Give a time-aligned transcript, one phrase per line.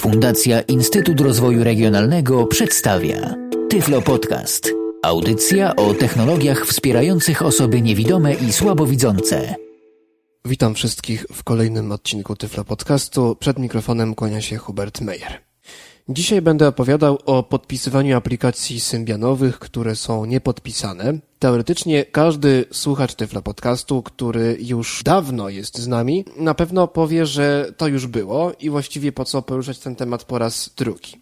[0.00, 3.34] Fundacja Instytut Rozwoju Regionalnego przedstawia
[3.70, 4.70] Tyflo Podcast.
[5.02, 9.54] Audycja o technologiach wspierających osoby niewidome i słabowidzące.
[10.44, 13.36] Witam wszystkich w kolejnym odcinku Tyflo Podcastu.
[13.40, 15.51] Przed mikrofonem kłania się Hubert Meyer.
[16.08, 21.18] Dzisiaj będę opowiadał o podpisywaniu aplikacji symbianowych, które są niepodpisane.
[21.38, 27.72] Teoretycznie każdy słuchacz Tyflo Podcastu, który już dawno jest z nami, na pewno powie, że
[27.76, 31.21] to już było i właściwie po co poruszać ten temat po raz drugi.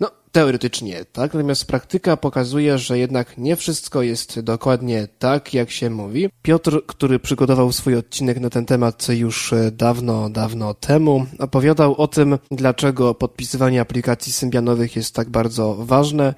[0.00, 5.90] No, teoretycznie tak, natomiast praktyka pokazuje, że jednak nie wszystko jest dokładnie tak, jak się
[5.90, 6.28] mówi.
[6.42, 12.38] Piotr, który przygotował swój odcinek na ten temat już dawno, dawno temu, opowiadał o tym,
[12.50, 16.34] dlaczego podpisywanie aplikacji symbianowych jest tak bardzo ważne,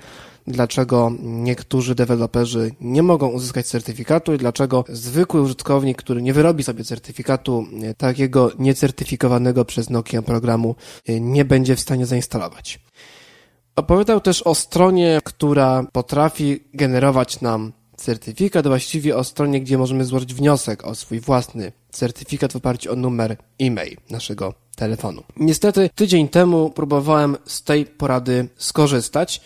[0.47, 6.85] dlaczego niektórzy deweloperzy nie mogą uzyskać certyfikatu i dlaczego zwykły użytkownik, który nie wyrobi sobie
[6.85, 7.67] certyfikatu
[7.97, 10.75] takiego niecertyfikowanego przez Nokia programu,
[11.09, 12.81] nie będzie w stanie zainstalować.
[13.80, 20.35] Opowiadał też o stronie, która potrafi generować nam certyfikat, właściwie o stronie, gdzie możemy złożyć
[20.35, 25.23] wniosek o swój własny certyfikat w oparciu o numer e-mail naszego telefonu.
[25.37, 29.40] Niestety tydzień temu próbowałem z tej porady skorzystać,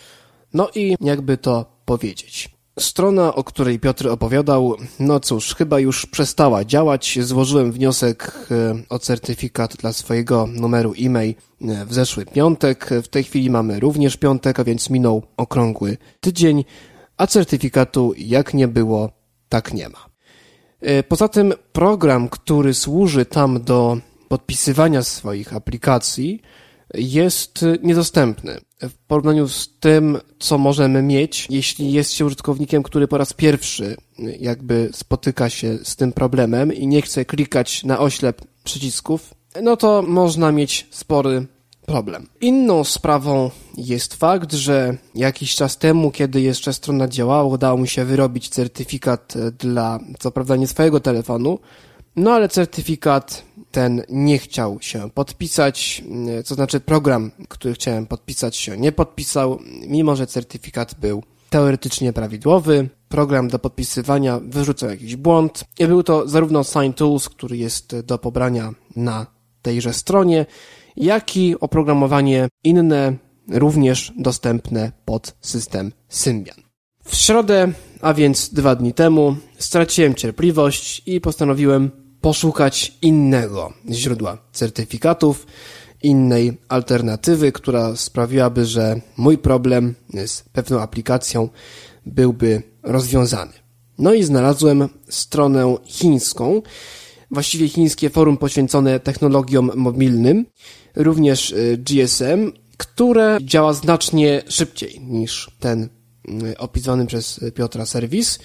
[0.54, 2.54] no i jakby to powiedzieć.
[2.78, 7.18] Strona, o której Piotr opowiadał, no cóż, chyba już przestała działać.
[7.22, 12.90] Złożyłem wniosek e, o certyfikat dla swojego numeru e-mail e, w zeszły piątek.
[13.02, 16.64] W tej chwili mamy również piątek, a więc minął okrągły tydzień,
[17.16, 19.10] a certyfikatu jak nie było,
[19.48, 20.06] tak nie ma.
[20.80, 26.42] E, poza tym program, który służy tam do podpisywania swoich aplikacji,
[26.94, 33.18] jest niedostępny w porównaniu z tym, co możemy mieć, jeśli jest się użytkownikiem, który po
[33.18, 33.96] raz pierwszy
[34.40, 40.02] jakby spotyka się z tym problemem i nie chce klikać na oślep przycisków, no to
[40.02, 41.46] można mieć spory
[41.86, 42.26] problem.
[42.40, 48.04] Inną sprawą jest fakt, że jakiś czas temu, kiedy jeszcze strona działała, udało mi się
[48.04, 51.58] wyrobić certyfikat dla, co prawda nie swojego telefonu,
[52.16, 53.44] no ale certyfikat
[53.74, 56.04] ten nie chciał się podpisać,
[56.44, 59.58] co znaczy program, który chciałem podpisać się nie podpisał,
[59.88, 62.88] mimo że certyfikat był teoretycznie prawidłowy.
[63.08, 68.18] Program do podpisywania wyrzucał jakiś błąd i był to zarówno Sign Tools, który jest do
[68.18, 69.26] pobrania na
[69.62, 70.46] tejże stronie,
[70.96, 73.16] jak i oprogramowanie inne,
[73.48, 76.56] również dostępne pod system Symbian.
[77.04, 85.46] W środę, a więc dwa dni temu, straciłem cierpliwość i postanowiłem poszukać innego źródła certyfikatów,
[86.02, 89.94] innej alternatywy, która sprawiłaby, że mój problem
[90.26, 91.48] z pewną aplikacją
[92.06, 93.52] byłby rozwiązany.
[93.98, 96.62] No i znalazłem stronę chińską,
[97.30, 100.46] właściwie chińskie forum poświęcone technologiom mobilnym,
[100.96, 105.88] również y, GSM, które działa znacznie szybciej niż ten
[106.52, 108.38] y, opisany przez Piotra serwis,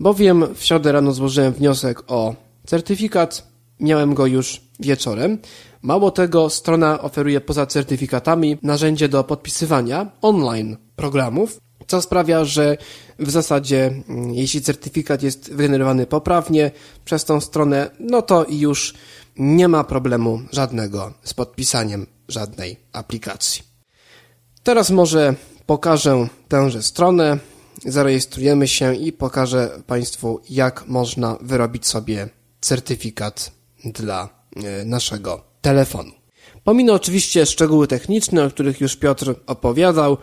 [0.00, 3.48] bowiem w środę rano złożyłem wniosek o Certyfikat
[3.80, 5.38] miałem go już wieczorem.
[5.82, 12.76] Mało tego, strona oferuje poza certyfikatami narzędzie do podpisywania online programów, co sprawia, że
[13.18, 16.70] w zasadzie, mm, jeśli certyfikat jest wygenerowany poprawnie
[17.04, 18.94] przez tą stronę, no to już
[19.36, 23.62] nie ma problemu żadnego z podpisaniem żadnej aplikacji.
[24.62, 25.34] Teraz może
[25.66, 27.38] pokażę tęże stronę,
[27.86, 32.28] zarejestrujemy się i pokażę Państwu, jak można wyrobić sobie
[32.64, 33.52] certyfikat
[33.84, 36.12] dla e, naszego telefonu.
[36.64, 40.18] Pominę oczywiście szczegóły techniczne, o których już Piotr opowiadał.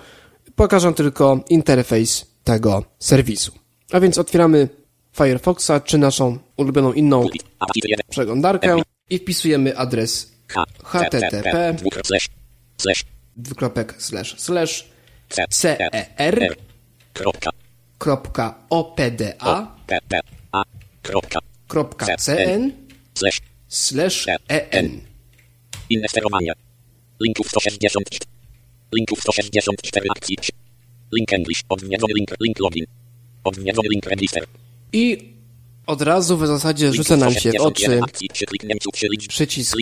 [0.56, 3.52] Pokażę tylko interfejs tego serwisu.
[3.92, 4.70] A więc otwieramy
[5.18, 7.28] Firefoxa czy naszą ulubioną inną
[8.10, 10.32] przeglądarkę i wpisujemy adres
[10.84, 11.76] http
[13.36, 14.90] dwukropek slash slash
[15.50, 15.92] cer.opda
[22.18, 22.72] cn
[23.70, 24.28] slash
[24.72, 25.02] en.
[25.90, 26.54] Inne sterowania.
[27.20, 28.20] Linków 164.
[28.96, 30.38] Linków 164 akcji.
[31.12, 31.62] Link English.
[31.70, 32.30] Odwiedzony link.
[32.42, 32.86] Link login.
[33.44, 34.46] Odwiedzony link register.
[34.94, 35.34] I
[35.88, 38.02] od razu w zasadzie rzuca nam się w oczy
[39.30, 39.78] przycisk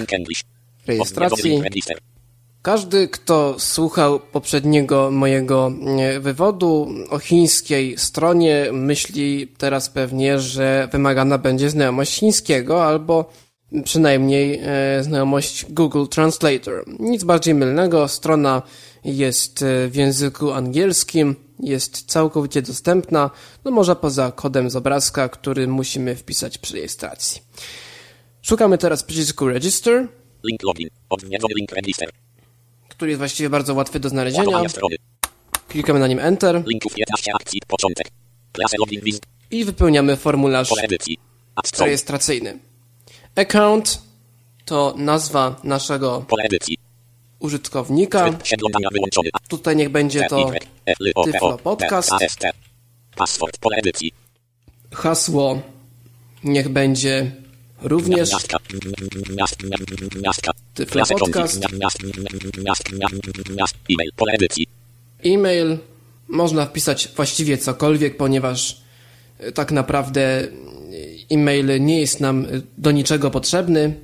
[0.87, 1.61] rejestracji.
[2.61, 11.37] Każdy, kto słuchał poprzedniego mojego e, wywodu o chińskiej stronie, myśli teraz pewnie, że wymagana
[11.37, 13.29] będzie znajomość chińskiego albo
[13.83, 16.83] przynajmniej e, znajomość Google Translator.
[16.99, 18.61] Nic bardziej mylnego, strona
[19.05, 23.29] jest e, w języku angielskim, jest całkowicie dostępna,
[23.65, 27.41] no może poza kodem z obrazka, który musimy wpisać przy rejestracji.
[28.41, 30.07] Szukamy teraz przycisku Register.
[30.43, 30.89] Link login.
[31.09, 32.09] Odwiedzony link register.
[32.89, 34.61] Który jest właściwie bardzo łatwy do znalezienia.
[35.67, 37.61] Klikamy na nim Enter Linków 15 akcji.
[37.67, 38.07] Początek.
[38.51, 39.23] Klasę login list.
[39.51, 40.69] i wypełniamy formularz
[41.79, 42.59] rejestracyjny.
[43.35, 44.01] Account
[44.65, 46.25] to nazwa naszego
[47.39, 48.29] użytkownika.
[49.47, 50.51] Tutaj niech będzie to
[51.25, 52.11] Tyflo Podcast.
[54.91, 55.61] Hasło.
[56.43, 57.31] Niech będzie
[57.81, 58.57] również Miastka.
[59.37, 59.63] Miast,
[60.21, 60.51] miastka.
[60.73, 61.61] Tyflo Klasę Podcast.
[61.61, 61.77] konti.
[61.77, 62.03] Miast,
[62.63, 62.83] miast,
[63.55, 63.75] miast.
[63.89, 64.11] E-mail.
[65.25, 65.77] E-mail.
[66.27, 68.81] Można wpisać właściwie cokolwiek, ponieważ
[69.47, 70.49] y, tak naprawdę y,
[71.29, 73.95] e-mail nie jest nam y, do niczego potrzebny.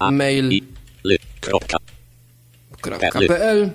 [0.00, 0.60] Mam mail.
[3.28, 3.70] .pl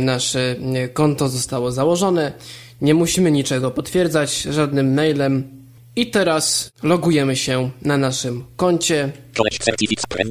[0.00, 0.56] Nasze
[0.92, 2.32] konto zostało założone.
[2.80, 5.62] Nie musimy niczego potwierdzać żadnym mailem.
[5.96, 9.12] I teraz logujemy się na naszym koncie.
[9.36, 10.24] College Certificate.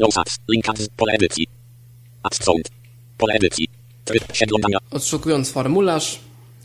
[0.50, 0.88] Link ads.
[0.98, 1.48] Pole edycji.
[2.24, 2.40] Ads.
[3.18, 3.68] Pole edycji.
[4.32, 4.78] Przeglądania.
[4.92, 6.20] Odszukując formularz,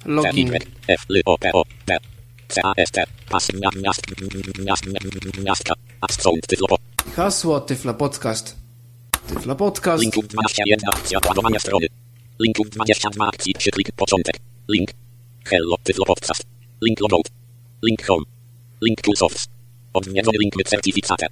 [0.04, 0.52] login.
[0.88, 1.98] F, L, O, P, O, P.
[2.48, 3.04] C, A, S, T.
[3.28, 4.02] Pas, miast, miast,
[4.58, 4.84] miast,
[5.44, 5.74] miastka.
[6.00, 6.46] Ads Sound.
[6.46, 6.76] Tyflo.
[7.16, 8.56] Hasło Tyflo Podcast.
[9.28, 10.02] Tyflo Podcast.
[10.02, 11.86] Linków 21 akcja ładowania strony.
[12.40, 14.36] Linków 22 akcji przyklik początek.
[14.68, 14.90] Link.
[15.44, 16.46] Hello Tyflo Podcast.
[16.82, 17.28] Link logout.
[17.82, 18.24] Link home.
[18.82, 19.46] Link to softs.
[19.92, 21.26] Odwiedzony link my certificate.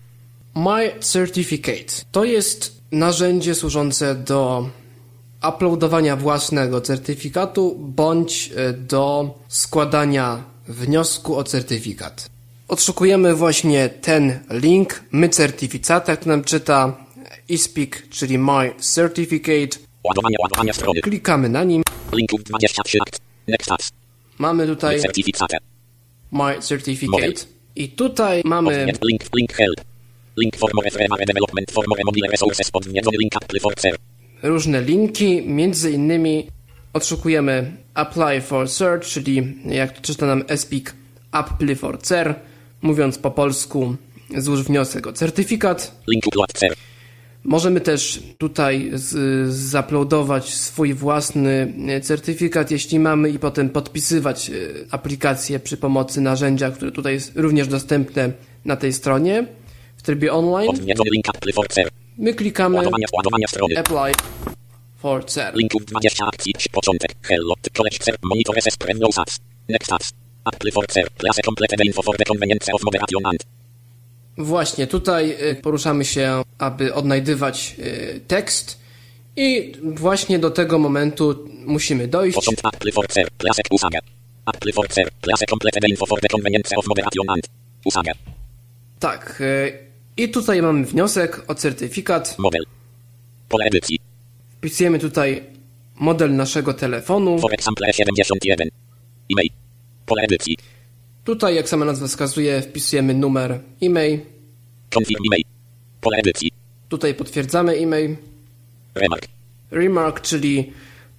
[0.55, 4.71] My Certificate to jest narzędzie służące do
[5.49, 12.31] uploadowania własnego certyfikatu bądź e, do składania wniosku o certyfikat.
[12.69, 16.97] Odszukujemy właśnie ten link My Certificate, który nam czyta
[17.51, 19.79] eSpeak, czyli My Certificate.
[20.05, 21.01] Ładowanie ładowania strony.
[21.01, 21.83] Klikamy na nim.
[22.13, 23.21] Linków 23 akt.
[23.49, 23.93] Next ads.
[24.39, 24.97] Mamy My tutaj.
[26.33, 27.47] My Certificate.
[27.77, 29.23] I tutaj mamy link.
[29.37, 29.81] Link help.
[30.37, 30.91] Link for more
[31.27, 32.71] development for more mobile resources.
[32.73, 33.75] Odwiedzony link apply for.
[34.43, 36.47] Różne linki, między innymi
[36.93, 40.95] odszukujemy Apply for Search, czyli jak to czyta nam Espik
[41.31, 42.35] Apply for CER,
[42.83, 43.97] mówiąc po polsku
[44.37, 46.01] złóż wniosek o certyfikat.
[46.09, 46.25] Link.
[47.45, 54.55] Możemy też tutaj z, zaploadować swój własny certyfikat, jeśli mamy i potem podpisywać e,
[54.91, 58.33] aplikację przy pomocy narzędzia, które tutaj jest również dostępne
[58.65, 59.47] na tej stronie
[59.97, 60.71] w trybie online.
[62.19, 63.79] My klikamy Ładowanie ładowania strony.
[63.79, 64.13] Apply
[64.97, 65.55] for CER.
[65.55, 66.53] Linków 20 akcji.
[66.73, 67.15] Początek.
[67.23, 67.55] Hello.
[67.77, 67.99] College.
[68.23, 69.41] Monitor SS Premium Sats.
[69.69, 70.13] Next ads.
[70.45, 71.11] Apply for Cer.
[71.11, 73.45] Class completed info for the convenience of moderation and.
[74.39, 78.81] Właśnie tutaj y, poruszamy się, aby odnajdywać y, tekst
[79.37, 82.35] i właśnie do tego momentu musimy dojść.
[82.35, 82.65] Początek.
[82.65, 83.29] Apply for Cer.
[83.39, 83.99] Class usage.
[84.47, 85.11] Apply for Cer.
[85.21, 87.49] Class completed info for the convenience of moderation and.
[87.85, 88.15] Usage.
[88.99, 89.43] Tak.
[90.17, 92.39] I tutaj mamy wniosek o certyfikat.
[92.39, 92.63] Model.
[93.49, 93.99] Pole edycji.
[94.59, 95.43] Wpisujemy tutaj
[95.95, 97.39] model naszego telefonu.
[97.39, 98.69] For example 71.
[99.33, 99.49] E-mail.
[100.07, 100.57] Pole edycji.
[101.25, 104.21] Tutaj, jak sama nazwa wskazuje, wpisujemy numer e-mail.
[104.95, 105.45] Confirm e-mail.
[106.01, 106.51] Pole edycji.
[106.89, 108.17] Tutaj potwierdzamy e-mail.
[108.95, 109.29] Remark.
[109.71, 110.73] Remark, czyli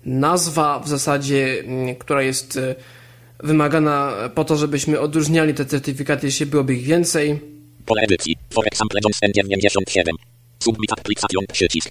[0.06, 2.76] nazwa w zasadzie, mm, która jest y,
[3.40, 7.55] wymagana po to, żebyśmy odróżniali te certyfikaty, jeśli byłoby ich więcej.
[7.86, 8.36] Pole edycji.
[8.50, 10.16] For example Johnson 97.
[10.60, 11.46] Submit application.
[11.54, 11.90] Przycisk.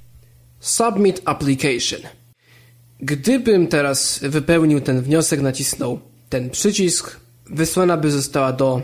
[0.61, 2.01] Submit application.
[3.01, 8.83] Gdybym teraz wypełnił ten wniosek, nacisnął ten przycisk, wysłana by została do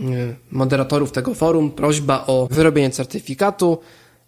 [0.00, 3.78] y, moderatorów tego forum prośba o wyrobienie certyfikatu.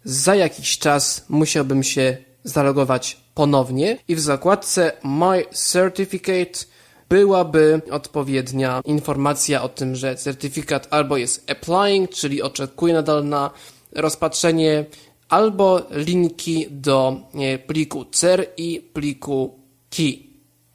[0.03, 6.74] Za jakiś czas musiałbym się zalogować ponownie i w zakładce My Certificate
[7.09, 13.51] byłaby odpowiednia informacja o tym, że certyfikat albo jest applying, czyli oczekuje nadal na
[13.91, 14.85] rozpatrzenie,
[15.29, 19.59] albo linki do e, pliku CER i pliku
[19.89, 20.25] KEY.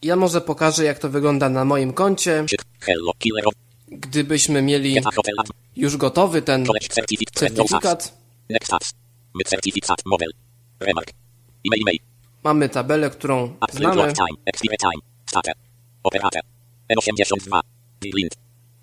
[0.02, 2.44] Ja może pokażę, jak to wygląda na moim koncie.
[3.88, 4.96] Gdybyśmy mieli
[5.76, 8.14] już gotowy ten certyfikat,
[12.44, 14.12] mamy tabelę, którą znamy.
[16.02, 16.42] Operator.
[16.92, 17.60] N82.
[18.00, 18.36] Blind.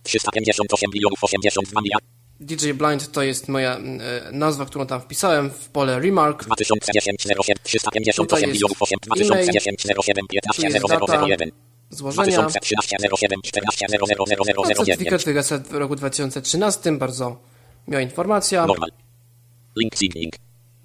[0.03, 2.09] 358 milionów 82 miliardów.
[2.39, 6.45] DJ Blind to jest moja mm, e, nazwa, którą tam wpisałem w pole remark.
[6.45, 9.27] 2010 07 Tutaj 358 jest milionów 8 e-mail.
[9.27, 11.21] 2010 07 15 Tu jest data.
[11.25, 11.51] 0001
[11.89, 12.37] złożenia.
[12.37, 14.15] 2013 07 14 00
[14.57, 17.39] No, certyfikat wygasa w roku 2013, bardzo
[17.87, 18.65] miła informacja.
[18.65, 18.89] Normal.
[19.75, 20.33] Link signing.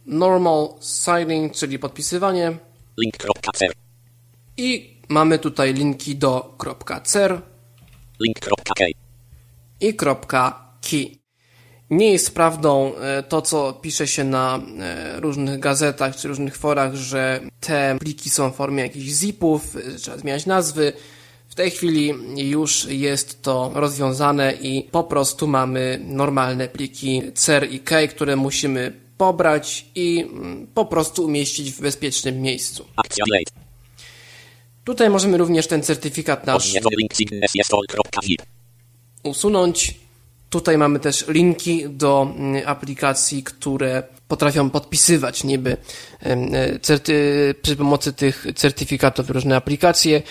[0.06, 2.56] Normal signing, czyli podpisywanie.
[2.98, 3.72] Link.cer.
[4.56, 6.58] I mamy tutaj linki do
[7.04, 7.42] .cer
[8.20, 8.84] Link.k.
[9.80, 9.94] i
[10.90, 11.22] .key.
[11.90, 16.94] Nie jest prawdą e, to, co pisze się na e, różnych gazetach czy różnych forach,
[16.94, 20.92] że te pliki są w formie jakichś zipów, e, trzeba zmieniać nazwy.
[21.48, 27.80] W tej chwili już jest to rozwiązane i po prostu mamy normalne pliki CER i
[27.80, 32.84] K, które musimy pobrać i mm, po prostu umieścić w bezpiecznym miejscu.
[32.96, 33.61] Akcja late.
[34.84, 36.74] Tutaj możemy również ten certyfikat nasz
[39.22, 39.94] usunąć.
[40.50, 45.76] Tutaj mamy też linki do mm, aplikacji, które potrafią podpisywać niby
[46.82, 47.14] certy,
[47.62, 50.22] przy pomocy tych certyfikatów różne aplikacje.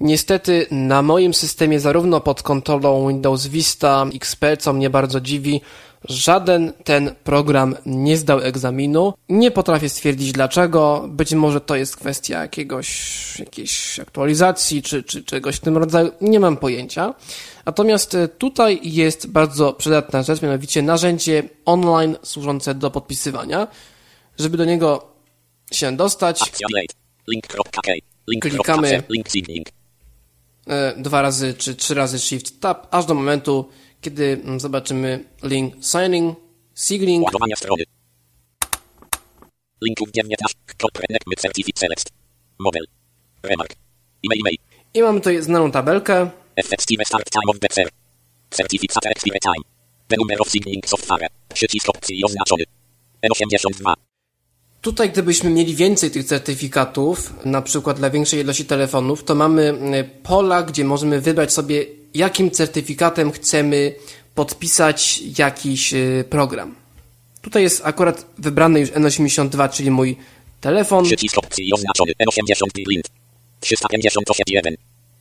[0.00, 5.60] Niestety na moim systemie zarówno pod kontrolą Windows Vista XP, co mnie bardzo dziwi,
[6.04, 9.14] żaden ten program nie zdał egzaminu.
[9.28, 11.04] Nie potrafię stwierdzić dlaczego.
[11.08, 16.10] Być może to jest kwestia jakiegoś, jakiejś aktualizacji czy, czy czegoś w tym rodzaju.
[16.20, 17.14] Nie mam pojęcia.
[17.66, 23.66] Natomiast e, tutaj jest bardzo przydatna rzecz, mianowicie narzędzie online służące do podpisywania.
[24.38, 25.06] Żeby do niego
[25.72, 26.40] się dostać.
[28.40, 29.02] Klikamy.
[30.68, 33.68] E, dwa razy czy trzy razy Shift Tab, aż do momentu,
[34.00, 36.36] kiedy mm, zobaczymy link signing,
[36.74, 37.84] signing, Ładowania strony.
[39.82, 40.58] Linków 19.
[40.78, 42.10] Koprenek my certificate select.
[42.58, 42.84] Model.
[43.42, 43.72] Remark.
[44.24, 44.56] E-mail, e-mail.
[44.94, 46.30] i mamy tutaj znaną tabelkę.
[46.56, 47.88] Effective start time of the cer.
[48.50, 49.64] Certificate expire time.
[50.08, 51.28] The number of signing software.
[51.54, 52.64] Przycisk opcji oznaczony.
[53.26, 53.94] N82.
[54.80, 60.22] Tutaj, gdybyśmy mieli więcej tych certyfikatów, na przykład dla większej ilości telefonów, to mamy y,
[60.22, 63.94] pola, gdzie możemy wybrać sobie, jakim certyfikatem chcemy
[64.34, 66.74] podpisać jakiś y, program.
[67.42, 70.16] Tutaj jest akurat wybrany już N82, czyli mój
[70.60, 71.04] telefon.
[71.04, 72.12] Przycisk opcji oznaczony.
[72.12, 73.08] N80 lint.
[73.60, 74.74] 358 1.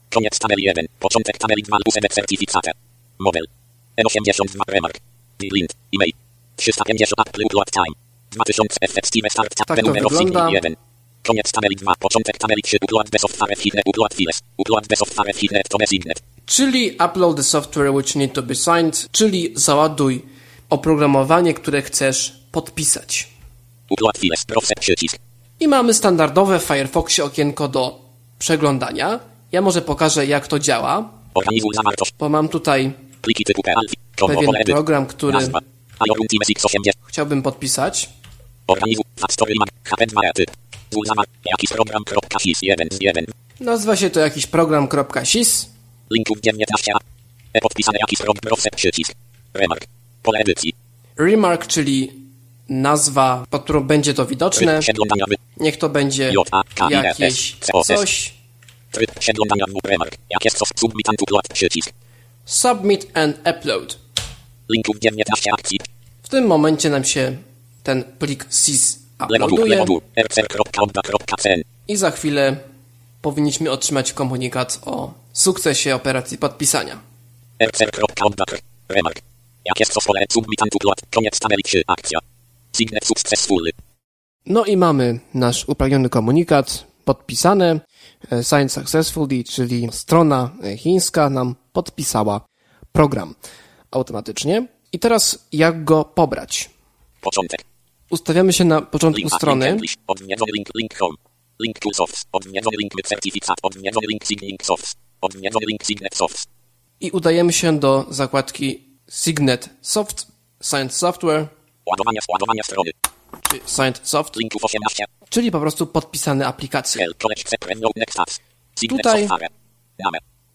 [0.10, 0.86] Koniec tabeli 1.
[1.00, 2.72] Początek tabeli 2 USB certificate.
[3.20, 3.46] Model.
[4.01, 4.98] N82 remark.
[5.41, 5.74] Lint.
[5.96, 6.12] E-mail.
[6.56, 7.96] 350 Apple upload time.
[8.32, 9.67] 2000 effective start tab.
[9.67, 10.75] Tak of signing 1.
[11.24, 11.94] Koniec tabeli 2.
[12.00, 12.77] Początek tabeli 3.
[12.82, 13.82] Upload the software file.
[13.86, 14.41] Upload files.
[14.58, 16.22] Upload the software file to the signet.
[16.47, 20.25] Czyli upload the software which need to be signed, czyli załaduj
[20.69, 23.29] oprogramowanie, które chcesz podpisać.
[25.59, 27.99] I mamy standardowe w Firefoxie okienko do
[28.39, 29.19] przeglądania.
[29.51, 31.09] Ja może pokażę, jak to działa,
[32.19, 32.93] bo mam tutaj
[34.27, 35.59] pewien program, który Nazwa.
[36.07, 36.91] IORUN Teams X80.
[37.07, 38.09] chciałbym podpisać.
[38.67, 39.03] Organizuj.
[39.19, 39.69] Factory Mag.
[39.85, 40.51] HP2 typ.
[40.91, 41.25] Zul zamar.
[41.51, 42.03] Jakiś program.
[42.03, 43.25] Kropka 1 z 1.
[43.59, 45.76] Nazywa się to jakiś program.sys.
[46.11, 46.91] Linków 19.
[47.53, 48.41] E podpisane jakiś program.
[48.41, 49.13] Proszę przycisk.
[49.53, 49.85] Remark.
[50.23, 50.73] Pole edycji.
[51.17, 52.11] Remark, czyli
[52.69, 54.79] nazwa, pod którą będzie to widoczne.
[55.57, 56.33] Niech to będzie
[56.89, 58.33] jakieś coś.
[58.91, 59.87] Tryb przeglądania w.
[59.87, 60.17] Remark.
[60.29, 61.47] Jak jest sos submit and upload.
[61.53, 61.91] Przycisk.
[62.45, 63.97] Submit and upload.
[64.69, 65.79] Linków 19 akcji.
[66.23, 67.37] W tym momencie nam się
[67.83, 69.85] ten plik sys uploaduje
[71.87, 72.57] i za chwilę
[73.21, 77.00] powinniśmy otrzymać komunikat o sukcesie operacji podpisania.
[78.89, 79.22] Remark.
[79.65, 81.01] Jak jest sos pole submit and upload.
[81.15, 81.82] Koniec 3.
[81.88, 82.20] Akcja.
[82.77, 83.63] Signet successful.
[84.46, 87.79] No i mamy nasz upragniony komunikat podpisane.
[88.32, 92.41] e, Signed successfully, czyli strona e, chińska nam podpisała
[92.91, 93.36] program
[93.91, 94.67] automatycznie.
[94.94, 96.70] I teraz jak go pobrać?
[97.22, 97.63] Początek.
[98.10, 99.72] Ustawiamy się na początku Link, strony.
[99.72, 99.82] Link
[100.53, 101.15] link, link home.
[101.60, 102.25] Link to softs.
[102.32, 103.53] Odwiedzony link with certificate.
[103.63, 104.96] Odwiedzony link signing softs.
[107.00, 110.27] I udajemy się do zakładki Signet Soft,
[110.63, 111.47] Signed Software,
[112.63, 112.91] strony.
[113.50, 115.05] czy Signed Soft, Linków 18.
[115.29, 117.05] czyli po prostu podpisane aplikacje.
[118.89, 119.27] Tutaj-.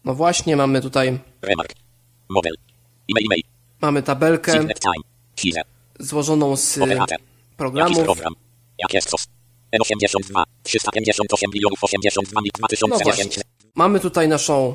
[0.04, 1.72] No właśnie, mamy tutaj, Remark.
[2.28, 2.54] Model.
[3.10, 3.42] E-mail, e-mail.
[3.80, 4.66] mamy tabelkę
[5.98, 6.78] złożoną z
[7.56, 7.98] programów.
[8.04, 8.34] program.
[8.78, 9.26] Jak jest sos.
[9.76, 10.42] N82.
[10.62, 13.34] 358 milionów 82 mil No 2010.
[13.34, 13.42] właśnie.
[13.74, 14.74] Mamy tutaj naszą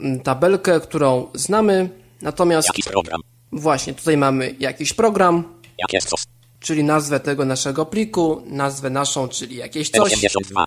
[0.00, 1.88] mm, tabelkę, którą znamy,
[2.22, 3.20] natomiast Jakiś program.
[3.52, 5.44] właśnie tutaj mamy jakiś program,
[6.00, 6.24] sos.
[6.60, 10.12] czyli nazwę tego naszego pliku, nazwę naszą, czyli jakieś coś.
[10.12, 10.64] N82.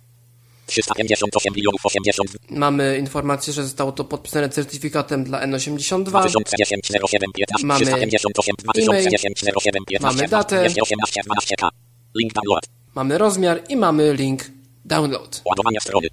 [0.65, 6.03] 358 milionów 80 Mamy informację, że zostało to podpisane certyfikatem dla N82.
[6.03, 10.69] 2010 07 15 Mamy 358 2010 07 15 Mamy datę.
[10.69, 11.69] 218 12K.
[12.15, 12.63] Link download.
[12.95, 14.43] Mamy rozmiar i mamy link
[14.85, 15.41] download.
[15.45, 16.07] Ładowania strony.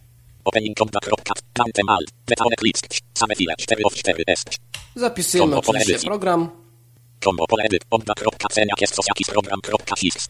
[0.45, 1.35] Opening konta kropka.
[1.53, 2.11] Kantem alt.
[2.27, 2.87] Beta Eclipse.
[3.15, 4.59] Same file 4 of 4 est.
[4.97, 6.51] Zapisujemy oczywiście program.
[7.49, 7.69] Pole
[8.51, 9.61] ceniak jest jakiś program
[9.99, 10.29] fix.